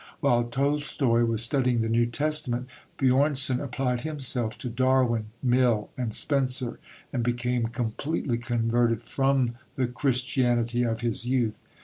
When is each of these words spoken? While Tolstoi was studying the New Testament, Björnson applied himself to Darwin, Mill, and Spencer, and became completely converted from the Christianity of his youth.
While 0.19 0.45
Tolstoi 0.45 1.25
was 1.27 1.43
studying 1.43 1.81
the 1.81 1.87
New 1.87 2.07
Testament, 2.07 2.65
Björnson 2.97 3.59
applied 3.63 4.01
himself 4.01 4.57
to 4.57 4.67
Darwin, 4.67 5.25
Mill, 5.43 5.91
and 5.95 6.11
Spencer, 6.11 6.79
and 7.13 7.21
became 7.21 7.67
completely 7.67 8.39
converted 8.39 9.03
from 9.03 9.57
the 9.75 9.85
Christianity 9.85 10.81
of 10.81 11.01
his 11.01 11.27
youth. 11.27 11.63